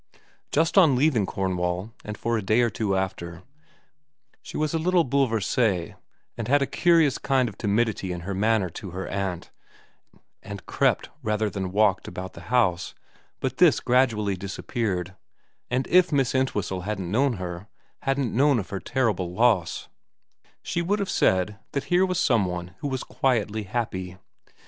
Just 0.51 0.79
on 0.79 0.95
leaving 0.95 1.27
Cornwall, 1.27 1.91
and 2.03 2.17
for 2.17 2.35
a 2.35 2.41
day 2.41 2.61
or 2.61 2.71
two 2.71 2.97
after, 2.97 3.43
she 4.41 4.57
was 4.57 4.73
a 4.73 4.79
little 4.79 5.03
bouleversee, 5.03 5.93
and 6.35 6.47
had 6.47 6.59
a 6.59 6.65
curious 6.65 7.19
kind 7.19 7.47
of 7.47 7.55
timidity 7.55 8.11
in 8.11 8.21
her 8.21 8.33
manner 8.33 8.67
to 8.71 8.89
her 8.89 9.07
aunt, 9.07 9.51
and 10.41 10.65
crept 10.65 11.09
rather 11.21 11.51
than 11.51 11.71
walked 11.71 12.07
about 12.07 12.33
the 12.33 12.41
house, 12.49 12.95
but 13.39 13.57
this 13.57 13.79
gradually 13.79 14.35
disappeared; 14.35 15.15
and 15.69 15.85
if 15.85 16.11
Miss 16.11 16.33
Entwhistle 16.33 16.81
hadn't 16.81 17.11
known 17.11 17.33
her, 17.33 17.67
hadn't 18.01 18.33
known 18.35 18.57
of 18.57 18.71
her 18.71 18.79
terrible 18.79 19.31
loss, 19.31 19.81
68 19.83 19.83
VERA 19.83 20.41
vn 20.41 20.57
she 20.63 20.81
would 20.81 20.97
have 20.97 21.11
said 21.11 21.59
that 21.73 21.83
here 21.93 22.07
was 22.07 22.19
some 22.19 22.45
one 22.47 22.73
who 22.79 22.87
was 22.87 23.03
quietly 23.03 23.65
happy. 23.65 24.17